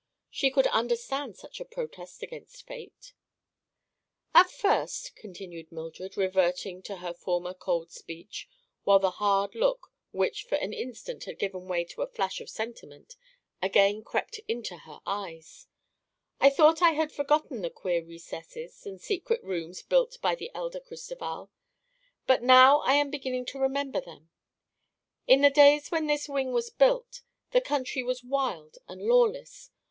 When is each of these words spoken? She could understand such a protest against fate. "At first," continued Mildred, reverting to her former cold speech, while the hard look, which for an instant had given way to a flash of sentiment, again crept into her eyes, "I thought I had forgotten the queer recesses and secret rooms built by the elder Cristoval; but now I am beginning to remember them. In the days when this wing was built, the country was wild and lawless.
She 0.31 0.49
could 0.49 0.65
understand 0.65 1.37
such 1.37 1.59
a 1.59 1.63
protest 1.65 2.23
against 2.23 2.65
fate. 2.65 3.13
"At 4.33 4.49
first," 4.49 5.15
continued 5.15 5.71
Mildred, 5.71 6.17
reverting 6.17 6.81
to 6.85 6.95
her 6.97 7.13
former 7.13 7.53
cold 7.53 7.91
speech, 7.91 8.49
while 8.83 8.97
the 8.97 9.11
hard 9.21 9.53
look, 9.53 9.93
which 10.09 10.41
for 10.45 10.55
an 10.55 10.73
instant 10.73 11.25
had 11.25 11.37
given 11.37 11.67
way 11.67 11.83
to 11.85 12.01
a 12.01 12.07
flash 12.07 12.41
of 12.41 12.49
sentiment, 12.49 13.15
again 13.61 14.03
crept 14.03 14.39
into 14.47 14.75
her 14.77 15.01
eyes, 15.05 15.67
"I 16.39 16.49
thought 16.49 16.81
I 16.81 16.93
had 16.93 17.11
forgotten 17.11 17.61
the 17.61 17.69
queer 17.69 18.03
recesses 18.03 18.87
and 18.87 18.99
secret 18.99 19.43
rooms 19.43 19.83
built 19.83 20.17
by 20.19 20.33
the 20.33 20.49
elder 20.55 20.79
Cristoval; 20.79 21.51
but 22.25 22.41
now 22.41 22.79
I 22.79 22.93
am 22.95 23.11
beginning 23.11 23.45
to 23.53 23.59
remember 23.59 24.01
them. 24.01 24.31
In 25.27 25.41
the 25.41 25.51
days 25.51 25.91
when 25.91 26.07
this 26.07 26.27
wing 26.27 26.51
was 26.53 26.71
built, 26.71 27.21
the 27.51 27.61
country 27.61 28.01
was 28.01 28.23
wild 28.23 28.79
and 28.87 28.99
lawless. 29.03 29.69